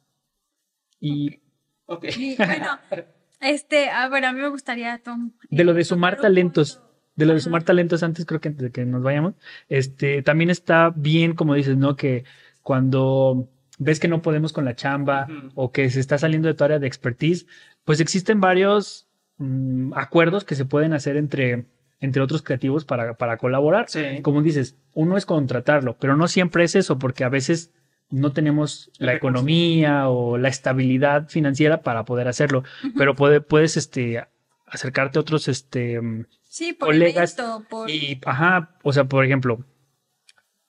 [1.00, 1.42] Y
[1.86, 2.06] Ok.
[2.18, 2.80] Y bueno,
[3.39, 5.32] este, a ver, a mí me gustaría, Tom.
[5.50, 6.82] de lo eh, de sumar tocar un talentos,
[7.15, 9.34] de lo de sumar talentos antes, creo que antes de que nos vayamos,
[9.69, 11.95] este, también está bien, como dices, ¿no?
[11.95, 12.23] Que
[12.62, 16.63] cuando ves que no podemos con la chamba o que se está saliendo de tu
[16.63, 17.45] área de expertise,
[17.86, 21.65] pues existen varios mm, acuerdos que se pueden hacer entre,
[22.00, 23.86] entre otros creativos para, para colaborar.
[23.88, 24.21] Sí.
[24.21, 27.71] Como dices, uno es contratarlo, pero no siempre es eso, porque a veces
[28.10, 32.63] no tenemos la economía o la estabilidad financiera para poder hacerlo,
[32.98, 34.26] pero puede, puedes este,
[34.65, 37.89] acercarte a otros este, mm, Sí, por colegas evento, por.
[37.89, 39.65] y, ajá, o sea, por ejemplo,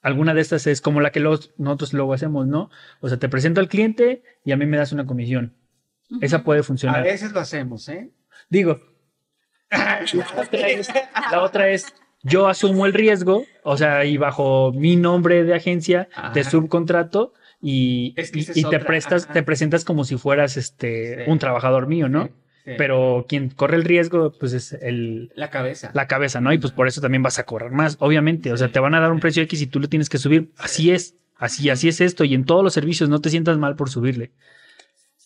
[0.03, 2.71] alguna de estas es como la que los- nosotros luego hacemos, ¿no?
[3.01, 5.55] O sea, te presento al cliente y a mí me das una comisión.
[6.21, 7.03] Esa puede A funcionar.
[7.05, 8.11] veces lo hacemos, ¿eh?
[8.49, 8.81] Digo,
[9.71, 10.01] la
[10.41, 10.89] otra, es,
[11.31, 16.09] la otra es, yo asumo el riesgo, o sea, y bajo mi nombre de agencia
[16.35, 16.51] te Ajá.
[16.51, 19.33] subcontrato y, Es que y- esa es y te prestas, ajá.
[19.35, 21.31] te presentas como si fueras este Sí.
[21.31, 22.25] un trabajador mío, ¿no?
[22.27, 22.31] Sí,
[22.65, 22.71] sí.
[22.79, 25.91] Pero quien corre el riesgo, pues es el, La cabeza.
[25.95, 26.53] la cabeza, ¿no?
[26.53, 28.53] Y pues por eso también vas a cobrar más, obviamente.
[28.53, 30.51] O sea, te van a dar un precio X y tú lo tienes que subir.
[30.59, 32.25] Así es, así, así es esto.
[32.25, 34.33] Y en todos los servicios no te sientas mal por subirle.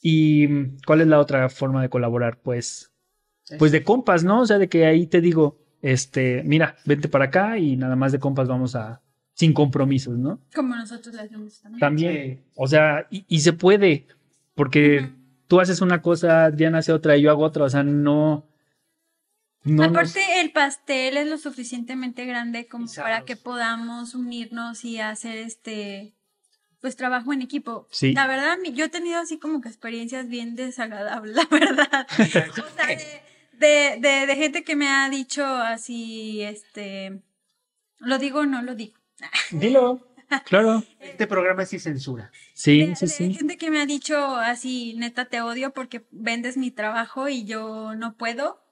[0.00, 0.48] ¿Y
[0.86, 2.38] cuál es la otra forma de colaborar?
[2.42, 2.92] Pues,
[3.58, 4.40] pues de compas, ¿no?
[4.40, 8.12] O sea, de que ahí te digo, este, mira, vente para acá y nada más
[8.12, 9.02] de compas vamos a,
[9.34, 10.40] sin compromisos, ¿no?
[10.54, 11.80] Como nosotros hacemos también.
[11.80, 12.42] También, Sí.
[12.56, 14.06] o sea, y, y se puede,
[14.54, 15.10] porque
[15.48, 18.46] tú haces una cosa, Diana hace otra y yo hago otra, o sea, no...
[19.64, 24.98] no nos- Aparte, el pastel es lo suficientemente grande como para que podamos unirnos y
[24.98, 26.14] hacer este,
[26.80, 27.86] pues trabajo en equipo.
[27.90, 28.12] Sí.
[28.12, 32.06] La verdad, mi- yo he tenido así como que experiencias bien desagradables, la verdad.
[32.18, 32.24] o
[32.76, 33.22] sea, de,
[33.62, 37.22] de, de, de gente que me ha dicho así, este,
[37.98, 38.98] lo digo o no lo digo.
[39.50, 40.06] Dilo,
[40.44, 40.82] claro.
[41.00, 42.30] Este programa es sin censura.
[42.54, 43.34] Sí, de, sí, de sí.
[43.34, 47.94] gente que me ha dicho así, neta, te odio porque vendes mi trabajo y yo
[47.94, 48.62] no puedo,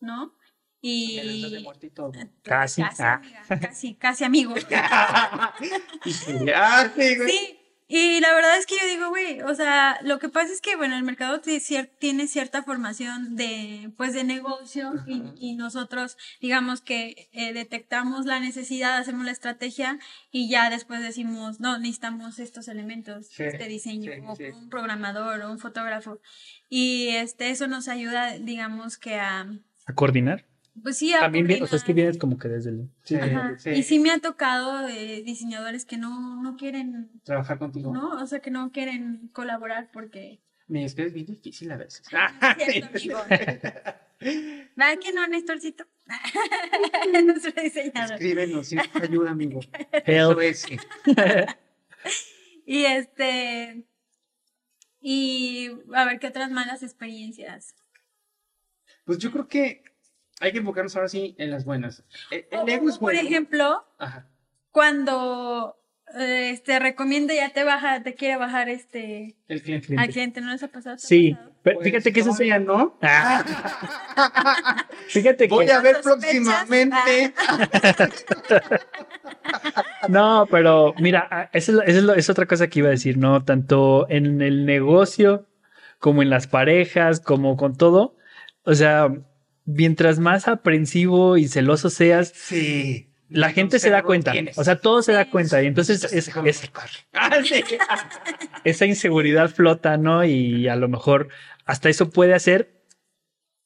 [0.00, 0.34] ¿no?
[0.80, 2.12] De Y muerte y todo.
[2.42, 2.82] Casi.
[2.82, 3.14] casi, Ah.
[3.14, 4.54] amiga, casi, casi amigo.
[6.04, 7.57] Sí,
[7.90, 10.76] y la verdad es que yo digo, güey, o sea, lo que pasa es que,
[10.76, 16.82] bueno, el mercado tiene cier- tiene cierta formación de, pues, de negocio y, nosotros, digamos
[16.82, 19.98] que eh, detectamos la necesidad, hacemos la estrategia
[20.30, 24.44] y ya después decimos, no, necesitamos estos elementos, Sí, este diseño, sí, o sí.
[24.44, 26.20] un programador o un fotógrafo.
[26.68, 29.46] Y este, eso nos ayuda, digamos que a,
[29.86, 30.44] A coordinar.
[30.82, 32.90] Pues sí, a También bien, o sea, es que vienes como que desde el...
[33.04, 33.58] Sí, Ajá.
[33.58, 33.70] sí.
[33.70, 37.92] Y sí me ha tocado eh, diseñadores que no, no quieren Trabajar contigo.
[37.92, 38.10] ¿no?
[38.20, 40.40] O sea, que no quieren colaborar porque...
[40.66, 42.06] Mira, es que es bien difícil a veces.
[42.12, 43.10] Ah, Cierto, sí.
[43.10, 43.24] amigo.
[44.76, 45.84] ¿Verdad que no, Néstorcito?
[47.24, 48.14] Nuestro diseñador.
[48.14, 49.60] Escríbenos, nos ayuda, amigo.
[50.04, 50.38] Help.
[50.38, 50.58] Eso es.
[50.60, 50.76] sí.
[52.66, 53.84] Y este...
[55.00, 57.74] Y a ver qué otras malas experiencias.
[59.04, 59.82] Pues yo creo que
[60.40, 62.04] hay que enfocarnos ahora sí en las buenas.
[62.30, 64.26] El, el O- ego es o, Por ejemplo, Ajá.
[64.70, 65.76] cuando
[66.18, 69.94] eh, este recomienda ya te baja, te quiere bajar este El cliente.
[69.98, 70.96] al cliente, ¿no les ha pasado?
[70.96, 71.52] ¿Te Sí, pasado?
[71.62, 72.36] pero Pues, fíjate que eso es...
[72.36, 72.98] todavía no.
[73.02, 73.44] Ah.
[75.08, 75.54] fíjate que...
[75.54, 76.30] Voy a ver ¿Sospechas?
[76.66, 77.34] próximamente.
[80.08, 82.88] No, pero mira, ah, esa es, lo- esa es lo- es otra cosa que iba
[82.88, 83.44] a decir, ¿no?
[83.44, 85.46] Tanto en el negocio
[85.98, 88.16] como en las parejas, como con todo.
[88.62, 89.08] O sea,
[89.70, 93.10] mientras más aprensivo y celoso seas, Sí.
[93.28, 94.32] la gente se da cuenta.
[94.56, 95.62] O sea, todo se da cuenta.
[95.62, 96.30] Y entonces es, es-
[97.12, 97.30] Ah,
[98.64, 100.24] esa inseguridad flota, ¿no?
[100.24, 101.28] Y a lo mejor
[101.66, 102.78] hasta eso puede hacer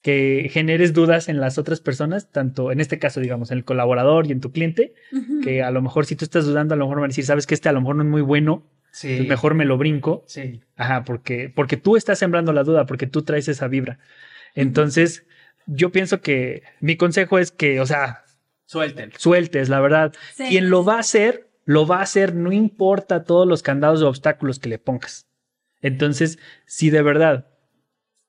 [0.03, 4.27] que generes dudas en las otras personas, tanto en este caso, digamos, en el colaborador
[4.27, 4.95] y en tu cliente,
[5.45, 7.47] que a lo mejor si tú estás dudando, a lo mejor van a decir, sabes
[7.47, 9.15] que este a lo mejor no es muy bueno, Sí.
[9.17, 10.25] pues mejor me lo brinco.
[10.27, 10.61] Sí.
[10.77, 14.01] Ajá, porque, porque tú estás sembrando la duda, porque tú traes esa vibra.
[14.57, 15.25] Entonces,
[15.75, 18.25] yo pienso que mi consejo es que, o sea,
[18.67, 19.13] Suelten.
[19.17, 20.13] sueltes, la verdad.
[20.35, 20.45] Sí.
[20.49, 24.07] Quien lo va a hacer, lo va a hacer, no importa todos los candados de
[24.07, 25.27] obstáculos que le pongas.
[25.81, 27.47] Entonces, si de verdad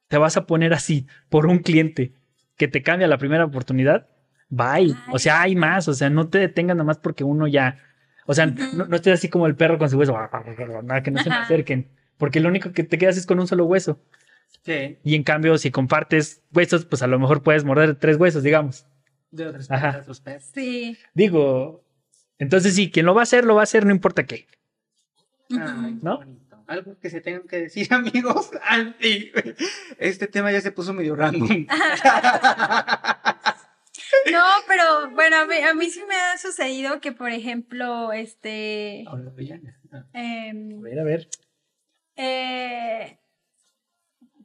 [0.08, 2.13] te vas a poner así por un cliente
[2.58, 4.08] que te cambia la primera oportunidad,
[4.49, 4.95] bye.
[5.12, 7.79] O sea, hay más, o sea, no te detengan nada más porque uno ya,
[8.25, 10.13] o sea, no, no estés así como el perro con su hueso,
[10.84, 13.47] nada, que no se me acerquen, porque lo único que te quedas es con un
[13.47, 13.99] solo hueso.
[14.63, 14.97] Sí.
[15.04, 18.86] Y en cambio, si compartes huesos, pues a lo mejor puedes morder tres huesos, digamos.
[19.32, 19.91] De otros, Ajá.
[19.93, 20.52] de otros peces.
[20.54, 20.97] Sí.
[21.13, 21.84] Digo,
[22.39, 24.47] entonces sí, quien lo va a hacer, lo va a hacer, no importa qué.
[25.52, 26.17] Ay, ¿No?
[26.19, 26.63] bonito.
[26.67, 28.52] Algo que se tengan que decir, amigos.
[29.97, 31.67] Este tema ya se puso medio random.
[34.32, 39.04] No, pero bueno, a mí, a mí sí me ha sucedido que, por ejemplo, este,
[39.08, 39.32] Ahora.
[39.91, 41.28] Ah, A ver, a ver.
[42.15, 43.17] eh,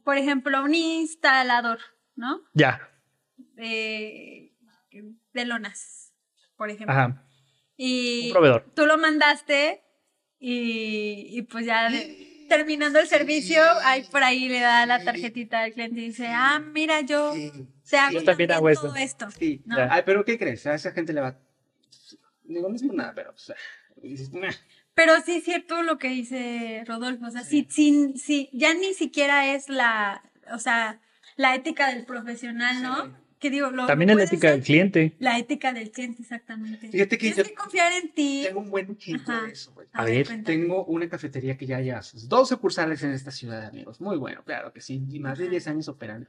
[0.09, 1.81] por ejemplo, un instalador,
[2.17, 2.41] ¿no?
[2.55, 2.81] Ya,
[3.37, 4.55] De,
[5.35, 6.15] de lonas,
[6.57, 6.95] por ejemplo.
[6.95, 7.27] ajá.
[7.77, 8.73] Y Un proveedor.
[8.75, 9.83] tú lo mandaste
[10.39, 15.61] y, y pues ya de- terminando el servicio, ahí por ahí le da la tarjetita
[15.65, 17.53] al cliente y dice, ah, mira, yo Sí.
[17.91, 18.87] te hago Yo también hago esto.
[18.87, 19.31] todo esto.
[19.33, 19.63] Sí.
[19.67, 19.77] No.
[19.91, 20.67] Ay, pero ¿qué crees?
[20.67, 21.39] A esa gente le va.
[22.45, 23.33] Digo, no es por nada, pero.
[23.33, 23.57] O sea,
[23.97, 24.49] dices, "Meh".
[24.99, 28.95] Pero sí es cierto lo que dice Rodolfo, o sea, sí, sí, sí, ya ni
[28.95, 31.01] siquiera es la, o sea,
[31.37, 33.07] la ética del profesional, ¿no?
[33.07, 33.13] Sí.
[33.39, 35.17] Que digo, lo, También es la ética ser del cliente.
[35.21, 36.89] La ética del cliente, exactamente.
[36.91, 38.43] Fíjate que Tienes yo- que confiar en ti.
[38.45, 39.47] Tengo un buen ejemplo Ajá.
[39.47, 39.87] de eso, güey.
[39.93, 40.27] A ver.
[40.27, 40.59] cuéntame.
[40.59, 44.01] Tengo una cafetería que ya sus dos sucursales en esta ciudad, amigos.
[44.01, 45.01] Muy bueno, claro que sí.
[45.09, 45.51] Y más de Ajá.
[45.53, 46.29] 10 años operando.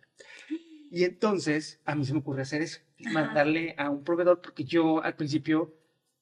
[0.91, 2.82] Y entonces, a mí se me ocurre hacer eso.
[3.03, 3.12] Ajá.
[3.13, 5.73] Mandarle a un proveedor, porque yo al principio,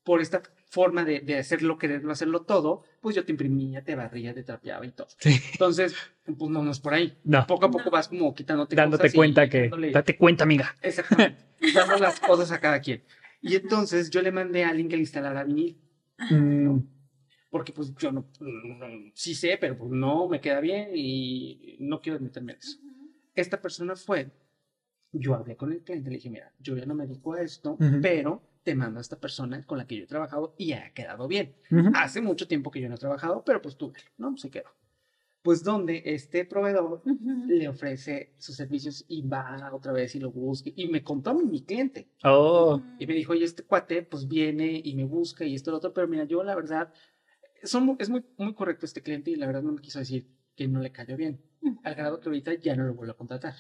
[0.06, 4.34] por esta forma de, de hacerlo, quererlo hacerlo todo, pues yo te imprimía, te barría,
[4.34, 5.08] te trapeaba y todo.
[5.18, 5.40] Sí.
[5.54, 7.18] Entonces, pues no, no es por ahí.
[7.24, 7.92] No, Poco a poco No.
[7.92, 9.62] vas como quitándote dándote cosas y cuenta que.
[9.70, 10.76] dándole- Date cuenta, amiga.
[10.82, 11.42] Exactamente.
[11.74, 13.04] Dando las cosas a cada quien.
[13.42, 15.80] Y entonces yo le mandé a alguien que le instalara vinil
[16.32, 16.80] Mm,
[17.52, 22.02] porque pues yo no, no- sí sé, pero pues no me queda bien y no
[22.02, 22.78] quiero meterme en eso.
[23.36, 24.32] Esta persona fue,
[25.12, 27.74] yo hablé con el cliente, le dije, mira, yo ya no me dedico a esto,
[27.80, 28.00] Ujú.
[28.02, 31.28] pero te mando a esta persona con la que yo he trabajado y ha quedado
[31.28, 31.56] bien.
[31.72, 31.90] ujú.
[31.94, 34.36] Hace mucho tiempo que yo no he trabajado, pero pues tú, ¿no?
[34.38, 34.70] Se quedó.
[35.42, 37.48] Pues donde este proveedor Ujú.
[37.48, 41.34] le ofrece sus servicios y va otra vez y lo busca y me contó a
[41.34, 42.10] mí mi cliente.
[42.24, 45.74] Oh, Y me dijo, oye, este cuate, pues viene y me busca y esto y
[45.74, 46.90] lo otro, pero mira, yo la verdad,
[47.64, 50.26] son, es muy, muy correcto este cliente y la verdad no me quiso decir
[50.56, 51.42] que no le cayó bien,
[51.84, 53.56] al grado que ahorita ya no lo vuelvo a contratar.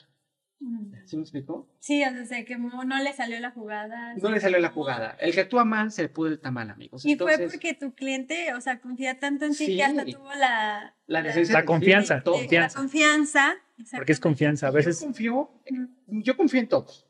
[0.59, 0.91] Ujú.
[1.05, 1.69] ¿Sí me explicó?
[1.79, 4.15] Sí, o sea, se quemó, no le salió la jugada.
[4.15, 5.11] No le salió la jugada.
[5.19, 7.05] El que actúa mal se le pudre el tamal, amigos.
[7.05, 9.75] Y fue porque tu cliente, o sea, confía tanto en ti Sí.
[9.77, 12.77] que hasta tuvo la, la La de confianza, de- confianza.
[12.79, 13.55] la confianza.
[13.95, 14.67] porque es confianza.
[14.67, 14.99] A veces.
[14.99, 15.87] Yo confío, Ujú.
[16.07, 17.07] yo confío en todos.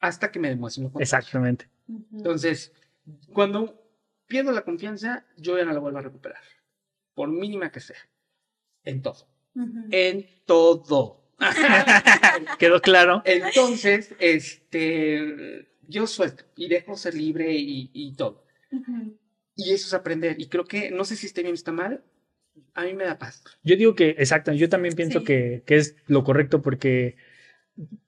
[0.00, 1.02] Hasta que me demuestren lo contrario.
[1.02, 1.68] Exactamente.
[2.12, 2.72] Entonces,
[3.32, 3.82] cuando
[4.26, 6.40] pierdo la confianza, yo ya no la vuelvo a recuperar.
[7.14, 7.98] Por mínima que sea.
[8.84, 9.26] En todo.
[9.90, 11.19] En todo.
[12.58, 13.22] Quedó claro.
[13.24, 18.44] Entonces, este, yo suelto y dejo ser libre y, y todo.
[19.56, 20.36] Y eso es aprender.
[20.38, 22.02] Y creo que, no sé si esté bien o está mal,
[22.74, 23.42] a mí me da paz.
[23.62, 25.24] Yo digo que, exacto, yo también pienso Sí.
[25.26, 27.16] que, que es lo correcto porque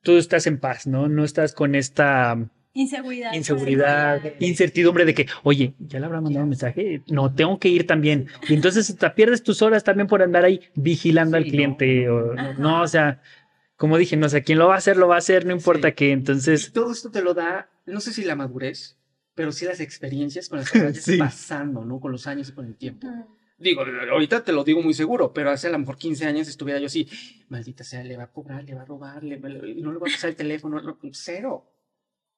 [0.02, 1.08] tú estás en paz, ¿no?
[1.08, 3.34] No estás con esta Inseguridad.
[3.34, 7.86] inseguridad, incertidumbre de que, oye, ya le habrá mandado un mensaje, no, tengo que ir
[7.86, 8.28] también.
[8.48, 12.06] Y entonces te pierdes tus horas también por andar ahí vigilando al Sí, cliente.
[12.06, 12.14] no.
[12.16, 13.20] o- no, o sea,
[13.76, 15.88] como dije, no sé, quien lo va a hacer, lo va a hacer, no importa
[15.88, 15.94] Sí.
[15.94, 16.08] qué.
[16.08, 18.96] Y Entonces, todo esto te lo da, no sé si la madurez,
[19.34, 21.18] pero sí las experiencias con las que vayas Sí.
[21.18, 22.00] pasando, ¿no?
[22.00, 23.06] Con los años y con el tiempo.
[23.58, 26.80] Digo, ahorita te lo digo muy seguro, pero hace a lo mejor 15 años estuviera
[26.80, 27.06] yo así,
[27.48, 30.08] maldita sea, le va a cobrar, le va a robar, le va- no le va
[30.08, 31.71] a pasar el teléfono, no, cero,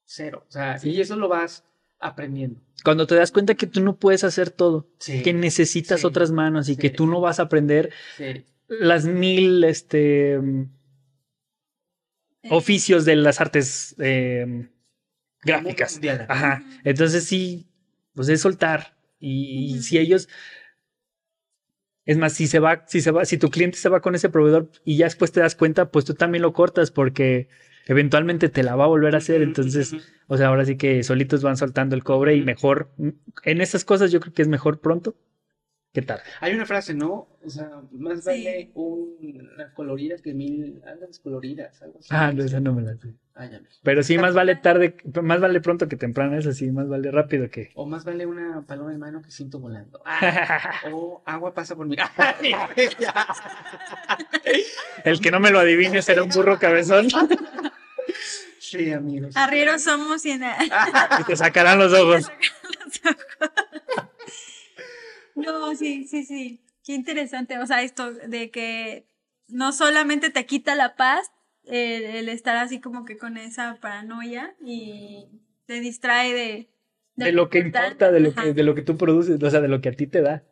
[0.05, 0.45] cero.
[0.49, 0.91] O sea, Sí.
[0.91, 1.65] y eso lo vas
[1.99, 2.61] aprendiendo.
[2.85, 5.23] Cuando te das cuenta que tú no puedes hacer todo, Sí.
[5.23, 6.07] que necesitas Sí.
[6.07, 8.45] otras manos y que tú no vas a aprender Sí.
[8.69, 10.69] las mil este, Eh,
[12.51, 14.69] oficios de las artes eh,
[15.43, 15.95] gráficas.
[15.95, 16.27] Mundial.
[16.29, 16.63] Ajá.
[16.85, 17.67] Entonces sí,
[18.13, 18.97] pues es soltar.
[19.19, 20.29] Y, y si ellos.
[22.05, 24.29] Es más, si se va, si se va, si tu cliente se va con ese
[24.29, 27.49] proveedor y ya después te das cuenta, pues tú también lo cortas porque
[27.87, 29.43] eventualmente te la va a volver a hacer.
[29.43, 29.95] Entonces,
[30.27, 32.89] o sea, ahora sí que solitos van soltando el cobre y mejor.
[33.45, 35.15] En esas cosas yo creo que es mejor pronto
[35.93, 36.25] que tarde.
[36.41, 37.29] Hay una frase, ¿no?
[37.45, 38.31] O sea, más Sí.
[38.45, 42.09] vale una colorida que mil algo descoloridas, algo así.
[42.11, 43.15] Ah, no, esa no me la sé.
[43.37, 46.71] Ah, ya me- Pero sí, más vale tarde, más vale pronto que temprano, es así,
[46.73, 47.71] más vale rápido que.
[47.75, 50.01] O más vale una paloma en mano que siento volando.
[50.05, 51.97] Ah, o agua pasa por mí.
[52.99, 53.27] Ya.
[55.05, 57.07] El que no me lo adivine será un burro cabezón
[58.79, 59.37] Sí, amigos.
[59.37, 60.43] Arrieros somos y en-
[61.21, 62.31] y te sacarán los ojos.
[65.35, 66.61] No, sí, sí, sí.
[66.85, 67.59] Qué interesante.
[67.59, 69.07] O sea, esto de que
[69.49, 71.31] no solamente te quita la paz
[71.65, 75.27] el, el estar así como que con esa paranoia y
[75.67, 76.71] te distrae de,
[77.17, 79.69] De lo que importa, de lo que, de lo que tú produces, o sea, de
[79.69, 80.45] lo que a ti te da.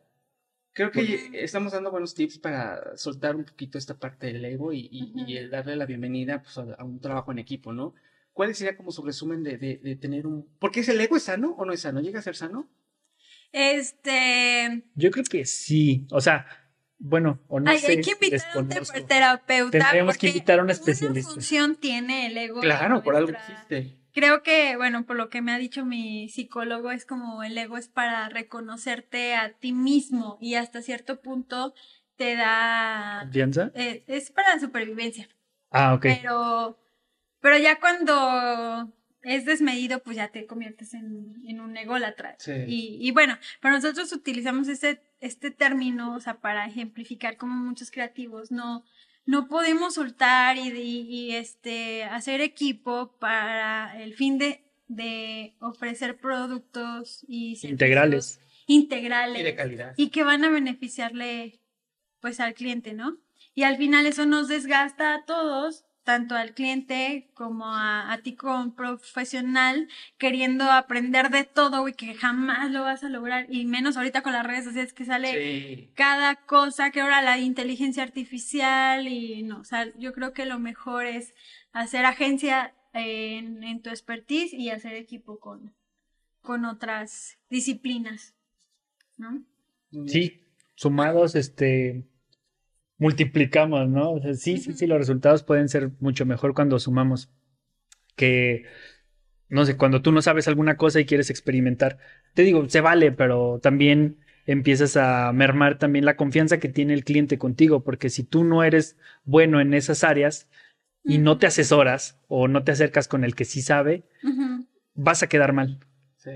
[0.75, 4.89] Creo que estamos dando buenos tips para soltar un poquito esta parte del ego y,
[4.91, 5.31] y- y Ujú.
[5.37, 7.93] el darle la bienvenida pues, a, a un trabajo en equipo, ¿no?
[8.33, 10.47] ¿Cuál sería como su resumen de, de- de tener un...
[10.59, 12.01] ¿Por qué es el ego es sano o no es sano?
[12.01, 12.67] ¿Llega a ser sano?
[13.51, 14.83] Este.
[14.95, 16.07] Yo creo que sí.
[16.11, 16.45] O sea,
[16.97, 17.91] bueno, o no hay, sé.
[17.91, 18.67] hay que invitar a un
[19.07, 19.71] terapeuta.
[19.71, 21.31] Tendríamos que porque invitar a un especialista.
[21.31, 22.61] función tiene el ego.
[22.61, 23.99] Claro, por algo existe.
[24.13, 27.77] Creo que, bueno, por lo que me ha dicho mi psicólogo, es como el ego
[27.77, 31.73] es para reconocerte a ti mismo y hasta cierto punto
[32.15, 33.21] te da...
[33.23, 33.71] ¿Confianza?
[33.73, 35.27] eh, es para la supervivencia,
[35.71, 36.01] Ah, ok.
[36.03, 36.79] pero,
[37.43, 42.35] pero ya cuando es desmedido, pues ya te conviertes en, en un ególatra.
[42.39, 42.51] Sí.
[42.67, 47.91] Y, y bueno, pero nosotros utilizamos este, este término, o sea, para ejemplificar como muchos
[47.91, 48.83] creativos, no,
[49.25, 56.17] no podemos soltar y, y- y, este, hacer equipo para el fin de, de ofrecer
[56.19, 58.41] productos y Integrales.
[58.67, 59.93] integrales Y de calidad.
[59.95, 61.59] y que van a beneficiarle
[62.19, 63.17] pues al cliente, ¿no?
[63.55, 68.35] Y al final eso nos desgasta a todos, tanto al cliente como a, a ti
[68.35, 69.87] como profesional,
[70.17, 74.33] queriendo aprender de todo y que jamás lo vas a lograr, y menos ahorita con
[74.33, 75.89] las redes sociales que sale Sí.
[75.95, 80.59] cada cosa, que ahora la inteligencia artificial y no, o sea, yo creo que lo
[80.59, 81.33] mejor es
[81.71, 85.73] hacer agencia en, en tu expertise y hacer equipo con,
[86.41, 88.35] con otras disciplinas,
[89.17, 89.43] ¿no?
[90.07, 90.41] Sí,
[90.75, 92.03] sumados, este,
[92.97, 94.11] multiplicamos, ¿no?
[94.11, 97.29] O sea, sí, sí, sí, los resultados pueden ser mucho mejor cuando sumamos.
[98.15, 98.63] Que,
[99.49, 101.97] no sé, cuando tú no sabes alguna cosa y quieres experimentar,
[102.33, 107.03] te digo, se vale, pero también empiezas a mermar también la confianza que tiene el
[107.03, 110.49] cliente contigo, porque si tú no eres bueno en esas áreas
[111.05, 114.03] y no te asesoras o no te acercas con el que sí sabe,
[114.93, 115.79] vas a quedar mal
[116.17, 116.31] Sí.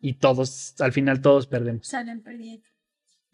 [0.00, 1.86] y todos, al final todos perdemos.
[1.86, 2.66] Salen perdiendo.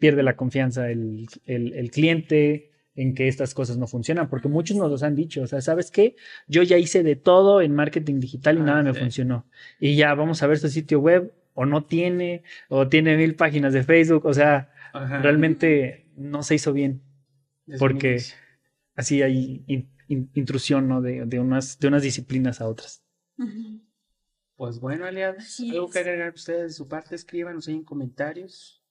[0.01, 4.75] Pierde la confianza el, el- el cliente en que estas cosas no funcionan, porque muchos
[4.75, 6.15] nos los han dicho, o sea, ¿sabes qué?
[6.47, 9.45] Yo ya hice de todo en marketing digital y Ah, nada me funcionó.
[9.79, 13.71] Y ya vamos a ver su sitio web, o no tiene, o tiene mil páginas
[13.73, 15.21] de Facebook, o sea, Ajá.
[15.21, 17.01] realmente no se hizo bien.
[17.79, 18.19] Porque-.
[18.95, 21.01] Así hay in- in- intrusión, ¿no?
[21.01, 23.03] De, de unas, de unas disciplinas a otras.
[24.57, 28.83] Pues bueno, aliados, algo que agregar ustedes de su parte, escríbanos ahí en comentarios,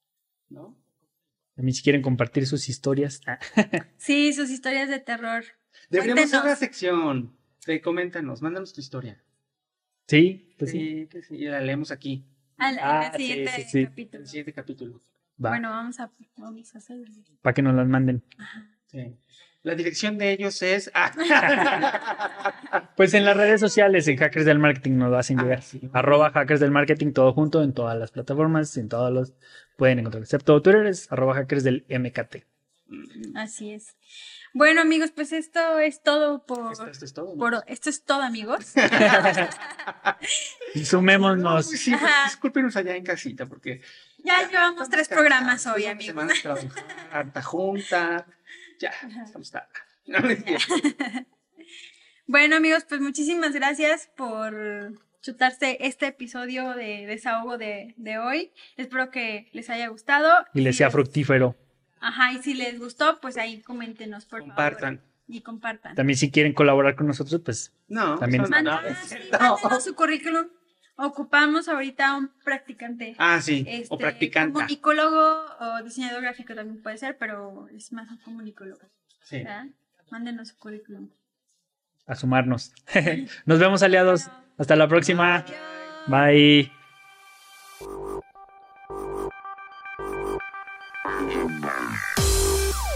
[0.48, 0.76] ¿no?
[1.60, 3.20] A mí si quieren compartir sus historias.
[3.26, 3.38] ah,
[3.98, 5.44] Sí, sus historias de terror.
[5.90, 9.22] Deberíamos hacer una sección de coméntanos, mándanos tu historia.
[10.08, 10.78] sí, pues sí.
[10.78, 12.24] Sí, que sí, y la leemos aquí,
[12.56, 13.78] Al, Ah, al sí, siguiente sí, sí.
[13.80, 14.22] en capítulo.
[14.22, 15.00] el siguiente capítulo.
[15.44, 16.98] Va, Bueno, vamos a, vamos a hacer.
[17.42, 18.24] para que nos las manden.
[18.90, 19.16] Sí.
[19.62, 20.90] La dirección de ellos es...
[20.94, 21.12] Ah.
[22.96, 25.62] Pues en las redes sociales, en Hackers del Marketing nos lo hacen Ah, llegar.
[25.62, 25.80] sí.
[25.92, 29.32] Arroba Hackers del Marketing, todo junto, en todas las plataformas, en todos los
[29.76, 30.22] pueden encontrar.
[30.22, 32.44] Excepto Twitter es arroba Hackers del MKT.
[33.36, 33.96] Así es.
[34.52, 36.72] Bueno, amigos, pues esto es todo por.
[36.72, 37.32] Esto, esto es todo.
[37.34, 37.38] ¿no?
[37.38, 38.72] por esto es todo, amigos.
[40.74, 41.68] Y sumémonos.
[41.68, 43.80] Uy, sí, pues, discúlpenos allá en casita, porque...
[44.22, 46.06] Ya llevamos tres programas hoy, amigos.
[46.06, 46.70] semana de trabajar,
[47.10, 48.26] harta junta,
[48.80, 48.92] ya,
[49.24, 49.68] estamos tarde.
[50.06, 50.18] No.
[52.26, 54.54] Bueno, amigos, pues muchísimas gracias por
[55.20, 58.52] chutarse este episodio de desahogo de, de hoy.
[58.76, 60.30] Espero que les haya gustado.
[60.54, 61.56] Y les Si sea les- fructífero.
[62.00, 64.98] Ajá, y si les gustó, pues ahí coméntenos, por Compartan.
[64.98, 65.10] favor.
[65.28, 65.94] Y compartan.
[65.96, 69.16] También si quieren colaborar con nosotros, pues No, También es- no, sí,
[69.84, 70.46] su currículum.
[71.00, 73.14] Ocupamos ahorita un practicante.
[73.18, 74.52] Ah, sí, Este, o practicante.
[74.52, 78.82] Comunicólogo o diseñador gráfico también puede ser, pero es más un comunicólogo.
[79.22, 79.38] Sí.
[79.38, 79.66] ¿verdad?
[80.10, 81.10] Mándenos su currículum.
[82.06, 82.72] A sumarnos.
[83.46, 84.28] Nos vemos, aliados.
[84.58, 85.36] Hasta la próxima.
[85.36, 85.56] Adiós.
[86.06, 86.72] Bye.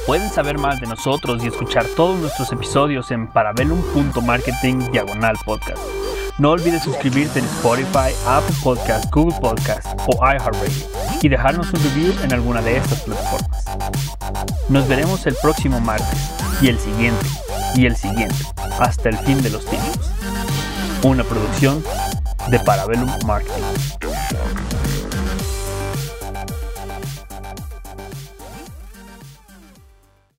[0.07, 5.79] Pueden saber más de nosotros y escuchar todos nuestros episodios en parabellum.marketing diagonal podcast.
[6.37, 10.89] No olvides suscribirte en Spotify, Apple Podcast, Google Podcast o iHeartRadio
[11.23, 13.65] y dejarnos un review en alguna de estas plataformas.
[14.69, 17.27] Nos veremos el próximo martes y el siguiente
[17.77, 18.35] y el siguiente
[18.81, 20.11] hasta el fin de los tiempos.
[21.05, 21.85] Una producción
[22.49, 23.63] de Parabellum Marketing.